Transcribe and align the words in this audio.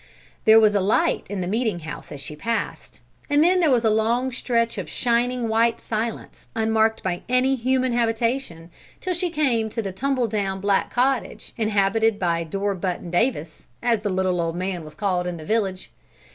There 0.45 0.59
was 0.59 0.73
a 0.73 0.79
light 0.79 1.27
in 1.29 1.41
the 1.41 1.47
meeting 1.47 1.81
house 1.81 2.11
as 2.11 2.19
she 2.19 2.35
passed, 2.35 3.01
and 3.29 3.43
then 3.43 3.59
there 3.59 3.69
was 3.69 3.85
a 3.85 3.91
long 3.91 4.31
stretch 4.31 4.79
of 4.79 4.89
shining 4.89 5.47
white 5.47 5.79
silence 5.79 6.47
unmarked 6.55 7.03
by 7.03 7.21
any 7.29 7.55
human 7.55 7.93
habitation 7.93 8.71
till 8.99 9.13
she 9.13 9.29
came 9.29 9.69
to 9.69 9.81
the 9.83 9.91
tumble 9.91 10.27
down 10.27 10.59
black 10.59 10.89
cottage 10.89 11.53
inhabited 11.55 12.17
by 12.17 12.43
"Door 12.43 12.73
Button" 12.81 13.11
Davis, 13.11 13.67
as 13.83 13.99
the 13.99 14.09
little 14.09 14.41
old 14.41 14.55
man 14.55 14.83
was 14.83 14.95
called 14.95 15.27
in 15.27 15.37
the 15.37 15.45
village. 15.45 15.91